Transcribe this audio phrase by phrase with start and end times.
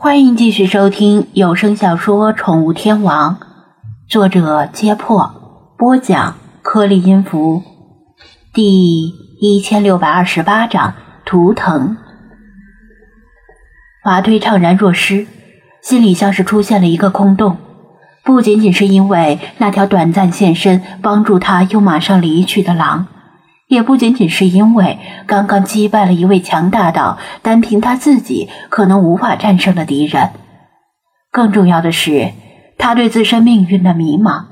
[0.00, 3.34] 欢迎继续收听有声小说《宠物天王》，
[4.08, 7.64] 作者：揭破，播讲：颗粒音符，
[8.54, 9.08] 第
[9.40, 11.96] 一千六百二十八章：图腾。
[14.04, 15.26] 法推怅然若失，
[15.82, 17.56] 心里像是出现了一个空洞。
[18.22, 23.08] 不仅仅是因为那条短暂现身帮助他又马上离去的狼。
[23.68, 30.30] 也不仅仅是因为刚刚击败了一位强大到单凭他自己可能无法战胜的敌人，
[31.30, 32.32] 更重要的是
[32.78, 34.46] 他对自身命运的迷茫。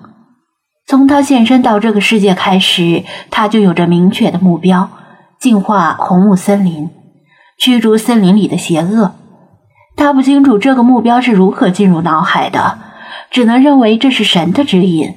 [0.86, 4.90] 从他现身到这个世界开始，他就有着明确的目标：
[5.40, 6.90] 净化红木森林，
[7.58, 9.14] 驱逐森林里的邪恶。
[9.96, 12.78] 他不清楚这个目标是如何进入脑海的，
[13.30, 15.14] 只能认为这是神的指引。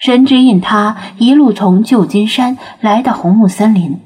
[0.00, 4.00] 神指引他一路从旧金山来到红木森林，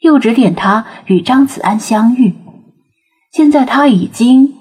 [0.00, 2.36] 又指点他与张子安相遇。
[3.32, 4.54] 现在他已经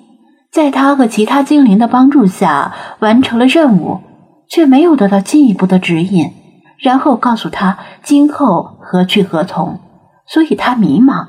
[0.51, 4.01] 在他和其他精灵的帮助下完成了任务，
[4.49, 6.31] 却没有得到进一步的指引，
[6.79, 9.79] 然后告诉他今后何去何从，
[10.27, 11.27] 所以他迷茫。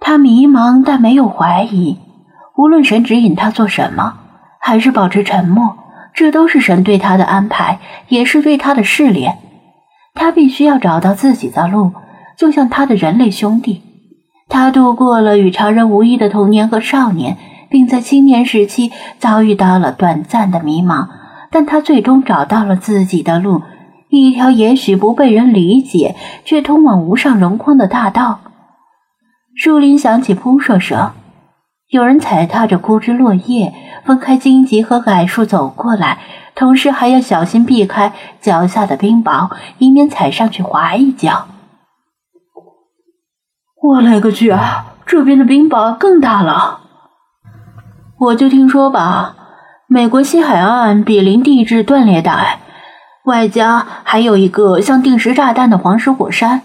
[0.00, 1.98] 他迷茫，但没有怀疑。
[2.56, 4.18] 无论神指引他做什么，
[4.60, 5.76] 还是保持沉默。
[6.18, 9.38] 这都是神对他的安排，也是对他的试炼。
[10.14, 11.92] 他必须要找到自己的路，
[12.36, 13.82] 就像他的人类兄弟。
[14.48, 17.36] 他度过了与常人无异的童年和少年，
[17.70, 21.06] 并在青年时期遭遇到了短暂的迷茫，
[21.52, 23.62] 但他最终找到了自己的路，
[24.08, 28.40] 一条也许不被人理解，却通往无上荣光的大道。
[29.54, 31.12] 树林响起扑簌声。
[31.88, 33.72] 有人踩踏着枯枝落叶，
[34.04, 36.18] 分开荆棘和矮树走过来，
[36.54, 41.48] 同时还要小心避开脚下的冰雹，以免踩上去滑一跤。
[43.82, 44.96] 我勒个去啊！
[45.06, 46.80] 这边的冰雹更大了。
[48.18, 49.34] 我就听说吧，
[49.86, 52.58] 美国西海岸比邻地质断裂带，
[53.24, 56.60] 外加还有一个像定时炸弹的黄石火山，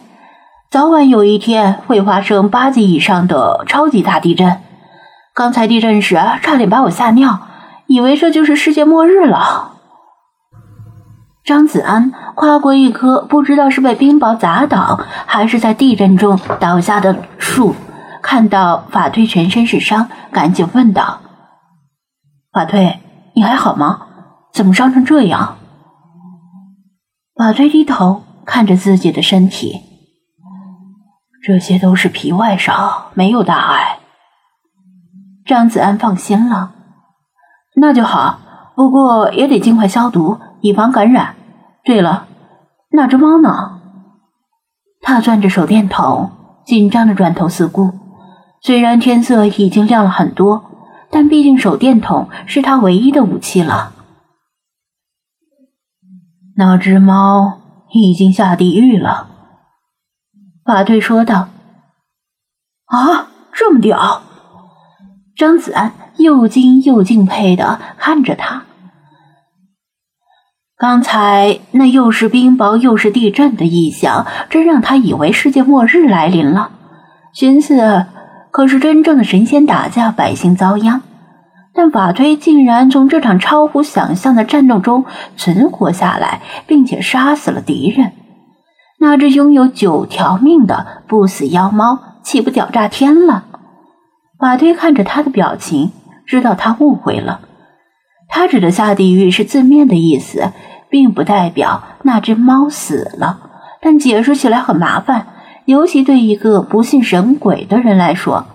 [0.69, 4.57] 早晚有一天会发生八级以上的超级大地震。
[5.33, 7.47] 刚才地震时，差点把我吓尿，
[7.87, 9.71] 以为这就是世界末日了。
[11.43, 17.75] 张子安跨过一棵不知道是被冰雹砸倒，还是在地震中倒下的树，
[18.21, 21.21] 看到法推全身是伤，赶紧问道
[22.53, 22.99] ：“法推，
[23.33, 24.07] 你还好吗？
[24.53, 25.57] 怎么伤成这样？”
[27.35, 29.81] 法推低头看着自己的身体，
[31.43, 33.97] 这些都是皮外伤，没有大碍。
[35.45, 36.73] 张子安放心了，
[37.75, 38.39] 那就好。
[38.75, 41.35] 不过也得尽快消毒，以防感染。
[41.83, 42.27] 对了，
[42.89, 43.81] 那只猫呢？
[45.01, 46.31] 他攥着手电筒，
[46.65, 47.91] 紧张的转头四顾。
[48.61, 50.63] 虽然天色已经亮了很多，
[51.11, 53.91] 但毕竟手电筒是他唯一的武器了。
[56.55, 57.59] 那只猫
[57.91, 59.27] 已经下地狱了。
[60.63, 61.49] 法队说道
[62.87, 64.21] ：“啊，这么屌！”
[65.35, 68.63] 张子安又惊又敬佩的看着他。
[70.77, 76.71] 刚才那又是冰雹又是地震的异象，真让他以为世界末日来临了。
[77.33, 78.05] 寻思，
[78.51, 81.01] 可是真正的神仙打架，百姓遭殃。
[81.73, 85.05] 但法推竟然从这场超乎想象的战斗中
[85.37, 88.11] 存活下来，并且杀死了敌人。
[88.99, 93.45] 那只拥有九条命的不死妖猫，岂不屌炸天了？
[94.43, 95.93] 马推看着他的表情，
[96.25, 97.39] 知道他误会了。
[98.27, 100.51] 他指的下地狱是字面的意思，
[100.89, 103.39] 并不代表那只猫死了。
[103.79, 105.27] 但解释起来很麻烦，
[105.63, 108.47] 尤其对一个不信神鬼的人来说。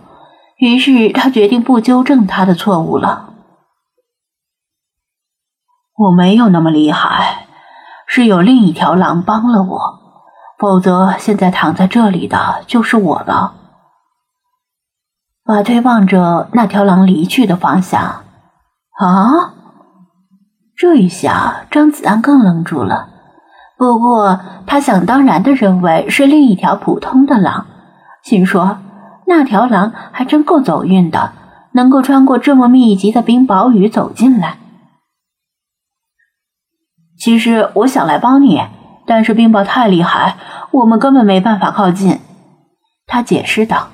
[0.58, 3.30] 于是他决定不纠正他的错误了。
[5.96, 7.46] 我没有那么厉害，
[8.06, 9.80] 是有另一条狼帮了我，
[10.58, 13.54] 否则现在躺在这里的就是我了。
[15.48, 18.02] 马推望着那条狼离去的方向，
[18.98, 19.54] 啊！
[20.76, 23.08] 这一下，张子安更愣住了。
[23.78, 27.66] 不过，他想当然的认为是另一条普通的狼，
[28.22, 28.76] 心说
[29.26, 31.32] 那条狼还真够走运的，
[31.72, 34.58] 能够穿过这么密集的冰雹雨走进来。
[37.18, 38.60] 其实我想来帮你，
[39.06, 40.36] 但是冰雹太厉害，
[40.72, 42.20] 我们根本没办法靠近。
[43.06, 43.88] 他解释道。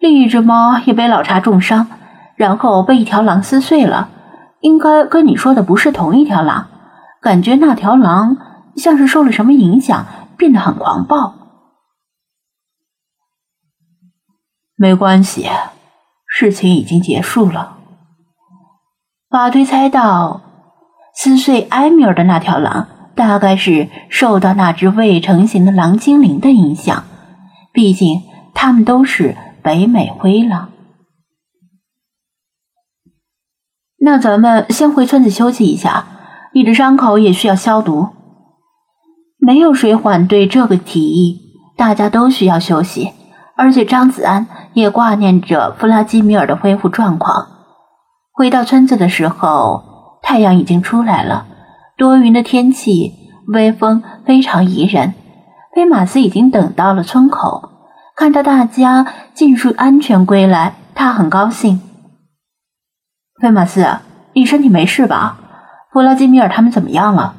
[0.00, 1.86] 另一只猫也被老查重伤，
[2.34, 4.08] 然后被一条狼撕碎了。
[4.60, 6.68] 应该跟你说的不是同一条狼，
[7.20, 8.36] 感觉那条狼
[8.76, 10.06] 像是受了什么影响，
[10.36, 11.34] 变得很狂暴。
[14.74, 15.48] 没关系，
[16.26, 17.76] 事情已经结束了。
[19.28, 20.40] 法推猜到，
[21.14, 27.04] 撕碎埃米尔的那条狼，大概是受到那只未成型的狼精灵的影响。
[27.72, 28.22] 毕竟，
[28.54, 30.70] 他们都是北美灰狼。
[33.98, 36.06] 那咱们先回村子休息一下，
[36.54, 38.08] 你的伤口也需要消毒。
[39.38, 41.40] 没有谁反对这个提议，
[41.76, 43.12] 大家都需要休息。
[43.56, 47.46] 而且张子安也挂念着弗拉基米尔的恢复状况。
[48.32, 51.46] 回到村子的时候，太阳已经出来了，
[51.98, 53.12] 多云的天气，
[53.48, 55.12] 微风非常宜人。
[55.74, 57.69] 菲马斯已经等到了村口，
[58.20, 61.80] 看到大家尽数安全归来，他很高兴。
[63.40, 63.96] 菲马斯，
[64.34, 65.38] 你身体没事吧？
[65.90, 67.34] 弗拉基米尔他们怎么样了？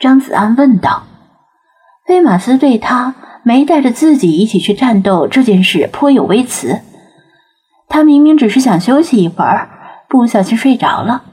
[0.00, 1.04] 张子安问道。
[2.04, 3.14] 菲马斯对他。
[3.44, 6.80] 没带着自己一起去战斗这件事颇有微词。
[7.88, 9.68] 他明明只是想休息一会儿，
[10.08, 11.24] 不小心睡着了。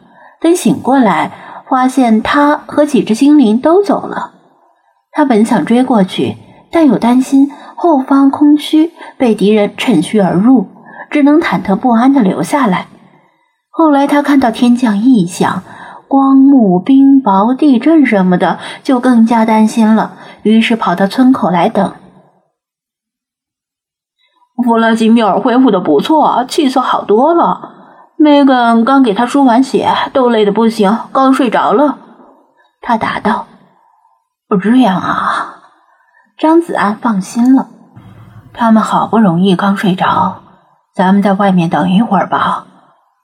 [0.42, 1.31] 等醒过来，
[1.69, 4.33] 发现他和几只精灵都走了。
[5.12, 6.38] 他本想追过去，
[6.72, 10.67] 但又担心后方空虚，被敌人趁虚而入，
[11.09, 12.87] 只能忐忑不安地留下来。
[13.69, 15.63] 后来他看到天降异象，
[16.09, 20.11] 光幕、冰雹、地震什么的，就更加担心了。
[20.43, 21.93] 于是跑到村口来等。
[24.65, 27.77] 弗拉基米尔恢复的不错，气色好多了。
[28.17, 31.97] 梅根刚给他输完血，都累得不行，刚睡着了。
[32.81, 33.47] 他答道
[34.61, 35.49] ：“这样啊。”
[36.39, 37.69] 张子安放心了。
[38.53, 40.41] 他们好不容易刚睡着，
[40.95, 42.65] 咱们在外面等一会儿吧，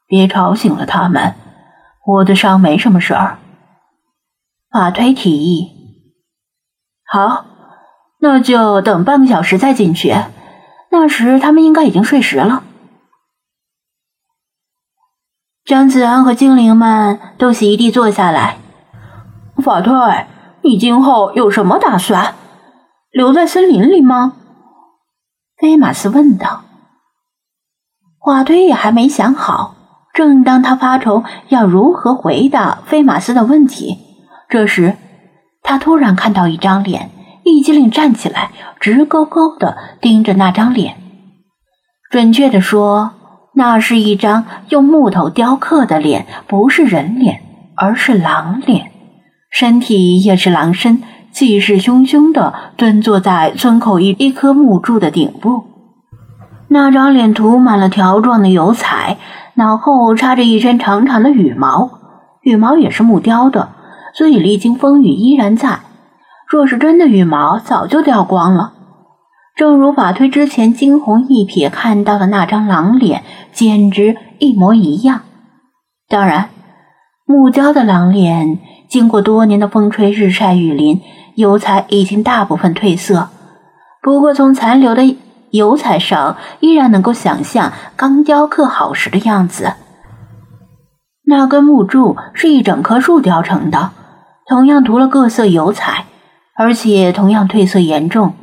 [0.06, 1.34] 别吵醒了他们。
[2.06, 3.38] 我的伤没什么事儿。
[4.70, 5.72] 法推提议
[7.10, 7.46] ：“好，
[8.20, 10.14] 那就等半个小时再进去。”
[10.92, 12.64] 那时他们应该已经睡实了。
[15.66, 18.58] 张子安和精灵们都席地坐下来。
[19.64, 20.28] 法推，
[20.62, 22.36] 你今后有什么打算？
[23.16, 24.34] 留在森林里吗？
[25.58, 26.64] 菲马斯问道。
[28.20, 29.74] 法推也还没想好。
[30.14, 34.00] 正当他发愁要如何回答菲马斯的问题，
[34.50, 34.98] 这时
[35.64, 37.10] 他突然看到一张脸。
[37.46, 38.52] 一激灵站起来，
[38.82, 40.98] 直勾勾的盯着那张脸。
[42.12, 43.14] 准确的说，
[43.54, 47.42] 那是一张用木头雕刻的脸，不是人脸，
[47.78, 48.92] 而是狼脸，
[49.50, 51.02] 身体也是狼身，
[51.36, 55.66] 气势汹汹的蹲坐在村口一一棵木柱的顶部。
[56.70, 59.18] 那张脸涂满了条状的油彩，
[59.56, 62.00] 脑后插着一身长长的羽毛，
[62.42, 63.68] 羽毛也是木雕的，
[64.14, 65.82] 所以历经风雨依然在。
[66.48, 68.72] 若是真的羽毛，早就掉光了。
[69.58, 75.24] 正如法推之前惊鸿一瞥看到的那张狼脸，简直一模一样。
[76.08, 76.50] 当然，
[77.28, 81.02] 木雕的狼脸经过多年的风吹日晒雨淋，
[81.36, 83.30] 油彩已经大部分褪色。
[84.02, 85.18] 不过，从残留的
[85.50, 89.74] 油彩上，依然能够想象刚雕刻好时的样子。
[91.26, 93.92] 那根木柱是一整棵树雕成的，
[94.48, 96.06] 同样涂了各色油彩。
[96.58, 98.34] 而且同样褪色严重，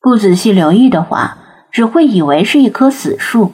[0.00, 1.36] 不仔细留意的话，
[1.70, 3.52] 只会以为是一棵死树。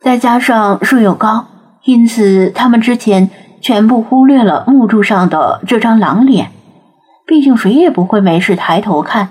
[0.00, 1.46] 再加上树又高，
[1.84, 6.52] 因此他们之前全部忽略了木柱上的这张狼脸。
[7.26, 9.30] 毕竟谁也不会没事抬头看。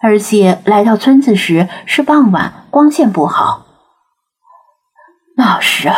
[0.00, 3.66] 而且来到村子时是傍晚，光线不好。
[5.36, 5.90] 那是，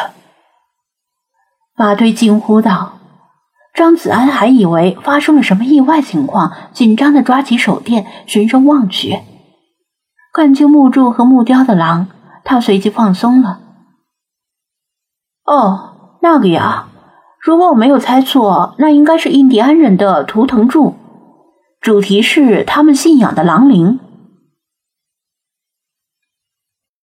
[1.77, 2.99] 马队惊呼道。
[3.75, 9.21] 张子安还以为发生了什么意外情况，紧张的抓起手电，循声望去，
[10.33, 12.09] 看清木柱和木雕的狼，
[12.43, 13.61] 他随即放松了。
[15.51, 15.81] 哦，
[16.21, 16.85] 那个呀，
[17.41, 20.95] 如果我没有猜错，那应该是印第安人的图腾柱，
[21.81, 23.99] 主题是他们信仰的狼灵。